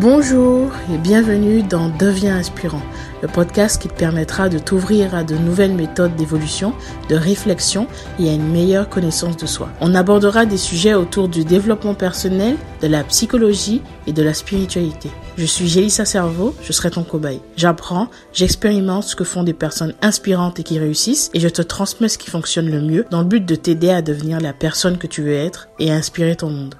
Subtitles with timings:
[0.00, 2.82] Bonjour et bienvenue dans Deviens inspirant,
[3.20, 6.72] le podcast qui te permettra de t'ouvrir à de nouvelles méthodes d'évolution,
[7.08, 7.88] de réflexion
[8.20, 9.70] et à une meilleure connaissance de soi.
[9.80, 15.10] On abordera des sujets autour du développement personnel, de la psychologie et de la spiritualité.
[15.36, 17.40] Je suis Gélissa Cerveau, je serai ton cobaye.
[17.56, 22.08] J'apprends, j'expérimente ce que font des personnes inspirantes et qui réussissent et je te transmets
[22.08, 25.08] ce qui fonctionne le mieux dans le but de t'aider à devenir la personne que
[25.08, 26.76] tu veux être et à inspirer ton monde.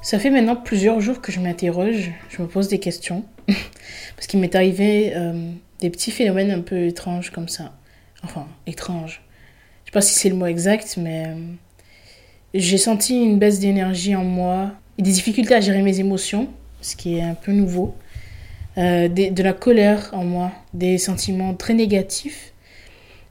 [0.00, 3.24] Ça fait maintenant plusieurs jours que je m'interroge, je me pose des questions,
[4.16, 7.74] parce qu'il m'est arrivé euh, des petits phénomènes un peu étranges comme ça.
[8.22, 9.22] Enfin, étranges.
[9.84, 11.34] Je sais pas si c'est le mot exact, mais euh,
[12.54, 16.48] j'ai senti une baisse d'énergie en moi et des difficultés à gérer mes émotions,
[16.80, 17.96] ce qui est un peu nouveau.
[18.76, 22.52] Euh, de la colère en moi, des sentiments très négatifs.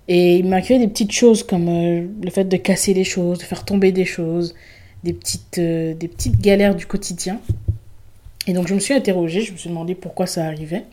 [0.09, 3.43] Et il m'a créé des petites choses comme le fait de casser les choses, de
[3.43, 4.53] faire tomber des choses,
[5.07, 7.39] des petites, euh, des petites galères du quotidien.
[8.45, 10.83] Et donc je me suis interrogée, je me suis demandé pourquoi ça arrivait.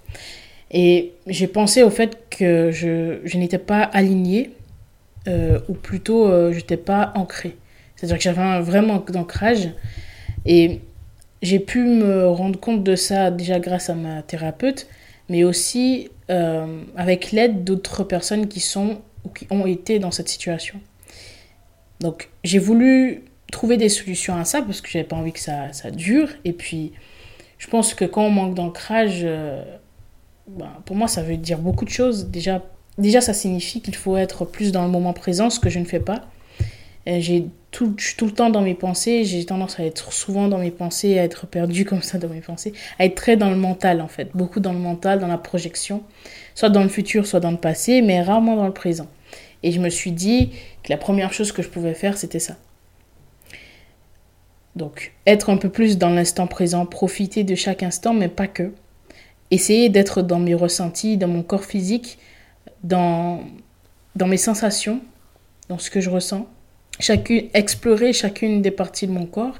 [0.70, 4.52] Et j'ai pensé au fait que je, je n'étais pas alignée,
[5.27, 7.56] euh, ou plutôt euh, je n'étais pas ancrée.
[7.97, 9.70] C'est-à-dire que j'avais un vrai manque d'ancrage.
[10.46, 10.80] Et
[11.42, 14.86] j'ai pu me rendre compte de ça déjà grâce à ma thérapeute,
[15.28, 16.08] mais aussi
[16.96, 20.80] avec l'aide d'autres personnes qui sont ou qui ont été dans cette situation.
[22.00, 23.24] Donc j'ai voulu
[23.55, 26.28] trouver des solutions à ça parce que j'avais pas envie que ça, ça, dure.
[26.44, 26.92] Et puis,
[27.58, 29.62] je pense que quand on manque d'ancrage, euh,
[30.48, 32.27] ben, pour moi, ça veut dire beaucoup de choses.
[32.27, 32.62] Déjà,
[32.98, 35.84] déjà ça signifie qu'il faut être plus dans le moment présent, ce que je ne
[35.84, 36.27] fais pas.
[37.06, 40.48] J'ai tout, je suis tout le temps dans mes pensées, j'ai tendance à être souvent
[40.48, 43.50] dans mes pensées, à être perdu comme ça dans mes pensées, à être très dans
[43.50, 46.02] le mental en fait, beaucoup dans le mental, dans la projection,
[46.55, 49.06] soit dans le futur, soit dans le passé, mais rarement dans le présent.
[49.62, 50.50] Et je me suis dit
[50.83, 52.56] que la première chose que je pouvais faire, c'était ça.
[54.77, 58.72] Donc, être un peu plus dans l'instant présent, profiter de chaque instant, mais pas que.
[59.50, 62.19] Essayer d'être dans mes ressentis, dans mon corps physique,
[62.83, 63.40] dans,
[64.17, 65.01] dans mes sensations,
[65.68, 66.46] dans ce que je ressens.
[66.98, 69.58] Chacune, explorer chacune des parties de mon corps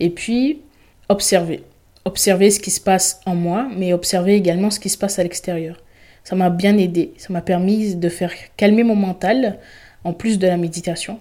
[0.00, 0.60] et puis
[1.08, 1.62] observer.
[2.04, 5.22] Observer ce qui se passe en moi, mais observer également ce qui se passe à
[5.22, 5.80] l'extérieur.
[6.24, 7.12] Ça m'a bien aidé.
[7.18, 9.58] Ça m'a permis de faire calmer mon mental,
[10.04, 11.20] en plus de la méditation.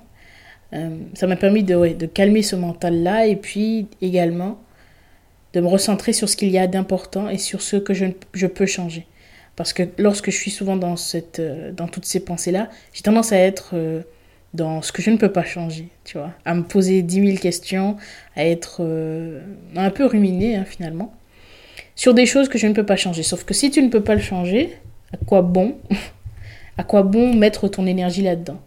[0.74, 4.60] Euh, ça m'a permis de, calmer ce mental-là et puis également
[5.54, 8.66] de me recentrer sur ce qu'il y a d'important et sur ce que je, peux
[8.66, 9.06] changer.
[9.56, 10.96] Parce que lorsque je suis souvent dans,
[11.40, 14.02] euh, toutes ces pensées-là, j'ai tendance à être euh,
[14.54, 17.38] dans ce que je ne peux pas changer, tu vois, à me poser 10 000
[17.38, 17.96] questions,
[18.36, 18.82] à être
[19.76, 21.14] un peu ruminé hein, finalement,
[21.96, 23.24] sur des choses que je ne peux pas changer.
[23.24, 24.78] Sauf que si tu ne peux pas le changer,
[25.14, 25.78] à quoi bon?
[26.78, 28.60] À quoi bon mettre ton énergie là-dedans?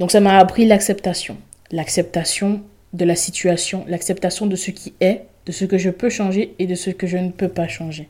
[0.00, 1.36] Donc ça m'a appris l'acceptation.
[1.70, 2.62] L'acceptation
[2.94, 6.66] de la situation, l'acceptation de ce qui est, de ce que je peux changer et
[6.66, 8.08] de ce que je ne peux pas changer.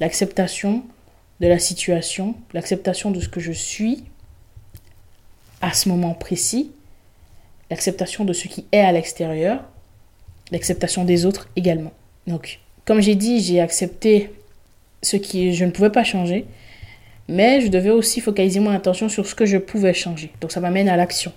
[0.00, 0.84] L'acceptation
[1.40, 4.04] de la situation, l'acceptation de ce que je suis
[5.60, 6.70] à ce moment précis,
[7.70, 9.64] l'acceptation de ce qui est à l'extérieur,
[10.52, 11.92] l'acceptation des autres également.
[12.28, 14.30] Donc, comme j'ai dit, j'ai accepté
[15.02, 16.46] ce qui je ne pouvais pas changer
[17.28, 20.32] mais je devais aussi focaliser mon attention sur ce que je pouvais changer.
[20.40, 21.32] Donc ça m'amène à l'action.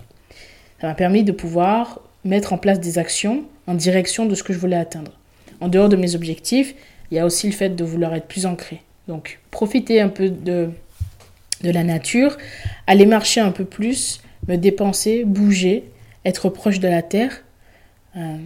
[0.80, 4.52] Ça m'a permis de pouvoir mettre en place des actions en direction de ce que
[4.52, 5.12] je voulais atteindre.
[5.60, 6.74] En dehors de mes objectifs,
[7.10, 8.82] il y a aussi le fait de vouloir être plus ancré.
[9.06, 10.70] Donc profiter un peu de,
[11.62, 12.38] de la nature,
[12.86, 15.84] aller marcher un peu plus, me dépenser, bouger,
[16.24, 17.42] être proche de la terre.
[18.16, 18.36] Euh,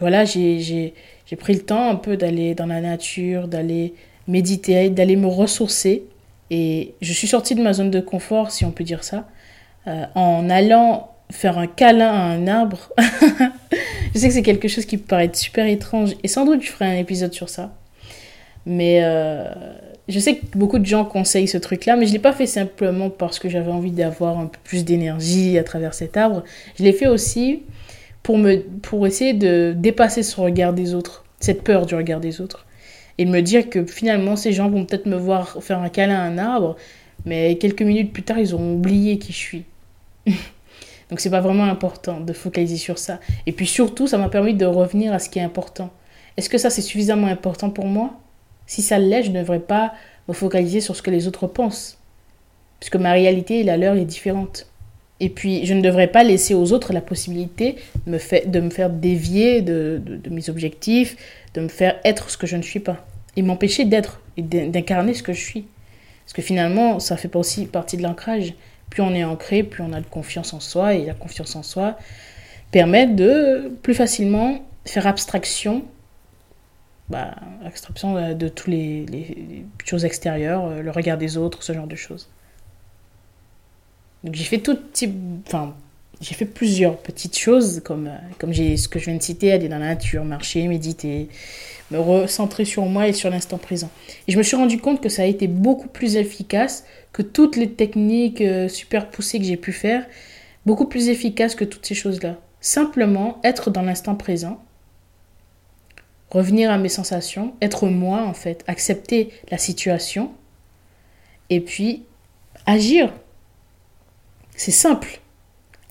[0.00, 0.92] voilà, j'ai
[1.38, 3.94] pris le temps un peu d'aller dans la nature, d'aller
[4.28, 6.04] méditer, d'aller me ressourcer
[6.56, 9.26] et je suis sortie de ma zone de confort, si on peut dire ça,
[9.88, 12.92] euh, en allant faire un câlin à un arbre.
[14.14, 16.70] je sais que c'est quelque chose qui peut paraître super étrange et sans doute je
[16.70, 17.74] ferai un épisode sur ça.
[18.66, 19.48] Mais euh,
[20.06, 22.46] je sais que beaucoup de gens conseillent ce truc-là, mais je ne l'ai pas fait
[22.46, 26.44] simplement parce que j'avais envie d'avoir un peu plus d'énergie à travers cet arbre.
[26.78, 27.64] Je l'ai fait aussi
[28.22, 32.40] pour, me, pour essayer de dépasser ce regard des autres, cette peur du regard des
[32.40, 32.64] autres
[33.18, 36.22] et me dire que finalement ces gens vont peut-être me voir faire un câlin à
[36.22, 36.76] un arbre,
[37.24, 39.64] mais quelques minutes plus tard ils ont oublié qui je suis.
[41.10, 43.20] Donc c'est pas vraiment important de focaliser sur ça.
[43.46, 45.90] Et puis surtout, ça m'a permis de revenir à ce qui est important.
[46.36, 48.18] Est-ce que ça c'est suffisamment important pour moi?
[48.66, 49.92] Si ça l'est, je ne devrais pas
[50.28, 51.98] me focaliser sur ce que les autres pensent.
[52.80, 54.66] Puisque ma réalité et la leur est différente.
[55.20, 57.76] Et puis, je ne devrais pas laisser aux autres la possibilité
[58.06, 61.16] de me, de faire dévier de, de, mes objectifs,
[61.54, 63.06] de me faire être ce que je ne suis pas.
[63.36, 65.66] Et m'empêcher d'être et d'incarner ce que je suis.
[66.24, 68.54] Parce que finalement, ça fait pas aussi partie de l'ancrage.
[68.90, 70.94] Plus on est ancré, plus on a de confiance en soi.
[70.94, 71.96] Et la confiance en soi
[72.72, 75.84] permet de plus facilement faire abstraction,
[77.08, 77.34] bah,
[77.64, 82.28] abstraction de toutes les, les, choses extérieures, le regard des autres, ce genre de choses.
[84.24, 85.14] Donc j'ai fait tout type,
[85.46, 85.74] enfin
[86.20, 89.68] j'ai fait plusieurs petites choses comme comme j'ai ce que je viens de citer, aller
[89.68, 91.28] dans la nature, marcher, méditer,
[91.90, 93.90] me recentrer sur moi et sur l'instant présent.
[94.26, 97.56] Et je me suis rendu compte que ça a été beaucoup plus efficace que toutes
[97.56, 100.06] les techniques euh, super poussées que j'ai pu faire,
[100.64, 102.36] beaucoup plus efficace que toutes ces choses-là.
[102.60, 104.62] Simplement être dans l'instant présent,
[106.30, 110.32] revenir à mes sensations, être moi en fait, accepter la situation
[111.50, 112.04] et puis
[112.66, 113.12] agir.
[114.56, 115.20] C'est simple.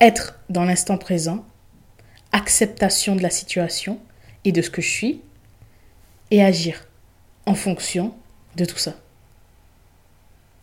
[0.00, 1.44] Être dans l'instant présent,
[2.32, 4.00] acceptation de la situation
[4.44, 5.20] et de ce que je suis,
[6.30, 6.86] et agir
[7.46, 8.14] en fonction
[8.56, 8.94] de tout ça.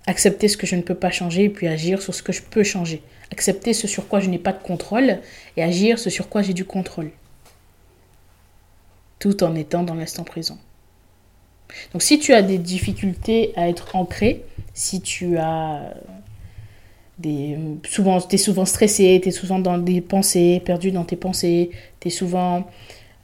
[0.07, 2.41] Accepter ce que je ne peux pas changer et puis agir sur ce que je
[2.41, 3.03] peux changer.
[3.31, 5.19] Accepter ce sur quoi je n'ai pas de contrôle
[5.55, 7.11] et agir ce sur quoi j'ai du contrôle.
[9.19, 10.57] Tout en étant dans l'instant présent.
[11.93, 14.43] Donc si tu as des difficultés à être ancré,
[14.73, 15.93] si tu as
[17.87, 21.71] souvent tu es souvent stressé, tu es souvent dans des pensées, perdu dans tes pensées,
[21.99, 22.65] tu es souvent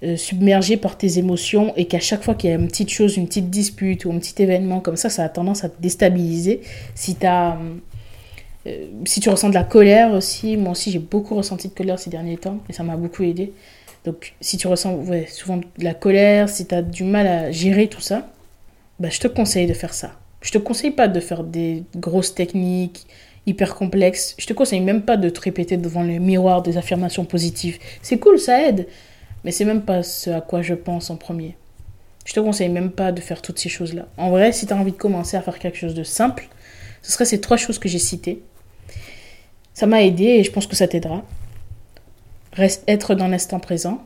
[0.04, 3.18] euh, submergé par tes émotions et qu'à chaque fois qu'il y a une petite chose,
[3.18, 6.62] une petite dispute ou un petit événement comme ça, ça a tendance à te déstabiliser.
[6.94, 7.58] Si, as,
[8.68, 11.98] euh, si tu ressens de la colère aussi, moi aussi j'ai beaucoup ressenti de colère
[11.98, 13.54] ces derniers temps et ça m'a beaucoup aidé.
[14.06, 15.00] Donc si tu ressens
[15.30, 18.30] souvent de la colère, si tu as du mal à gérer tout ça,
[19.00, 20.12] bah, je te conseille de faire ça.
[20.42, 23.08] Je te conseille pas de faire des grosses techniques
[23.48, 24.36] hyper complexes.
[24.38, 27.80] Je te conseille même pas de te répéter devant le miroir des affirmations positives.
[28.04, 28.88] C'est cool, ça aide.
[29.44, 31.56] Mais c'est même pas ce à quoi je pense en premier.
[32.26, 34.08] Je te conseille même pas de faire toutes ces choses-là.
[34.18, 36.50] En vrai, si tu as envie de commencer à faire quelque chose de simple,
[37.02, 38.44] ce serait ces trois choses que j'ai citées.
[39.74, 41.24] Ça m'a aidé et je pense que ça t'aidera.
[42.52, 44.04] Reste être dans l'instant présent.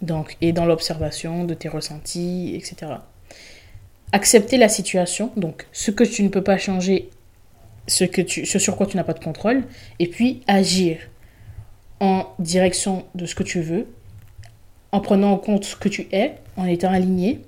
[0.00, 2.92] Donc, et dans l'observation de tes ressentis, etc.
[4.12, 7.10] Accepter la situation, donc ce que tu ne peux pas changer,
[7.86, 9.64] ce, que tu, ce sur quoi tu n'as pas de contrôle,
[9.98, 10.98] et puis agir
[12.00, 13.86] en direction de ce que tu veux
[14.94, 17.40] en prenant en compte ce que tu es, en étant aligné,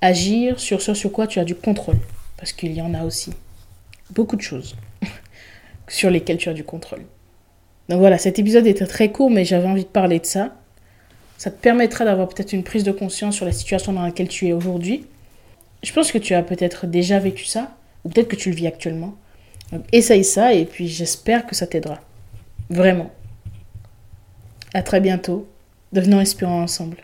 [0.00, 1.98] agir sur ce sur quoi tu as du contrôle.
[2.36, 3.32] Parce qu'il y en a aussi
[4.10, 4.74] beaucoup de choses
[5.88, 7.02] sur lesquelles tu as du contrôle.
[7.88, 10.56] Donc voilà, cet épisode était très court, mais j'avais envie de parler de ça.
[11.36, 14.48] Ça te permettra d'avoir peut-être une prise de conscience sur la situation dans laquelle tu
[14.48, 15.06] es aujourd'hui.
[15.84, 18.66] Je pense que tu as peut-être déjà vécu ça, ou peut-être que tu le vis
[18.66, 19.14] actuellement.
[19.72, 22.00] Donc essaye ça, et puis j'espère que ça t'aidera.
[22.70, 23.10] Vraiment.
[24.74, 25.48] À très bientôt.
[25.92, 26.98] Devenons inspirants ensemble.